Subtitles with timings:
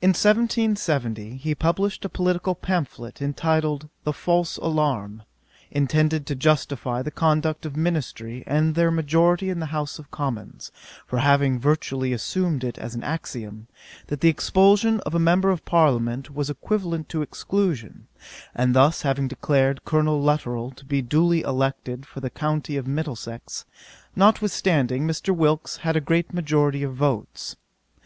[0.00, 0.72] 1770: ÃTAT.
[0.72, 1.28] 61.
[1.28, 5.24] In 1770 he published a political pamphlet, entitled The False Alarm,
[5.70, 10.72] intended to justify the conduct of ministry and their majority in the House of Commons,
[11.06, 13.66] for having virtually assumed it as an axiom,
[14.06, 18.06] that the expulsion of a Member of Parliament was equivalent to exclusion,
[18.54, 23.66] and thus having declared Colonel Lutterel to be duly elected for the county of Middlesex,
[24.16, 25.36] notwithstanding Mr.
[25.36, 27.56] Wilkes had a great majority of votes.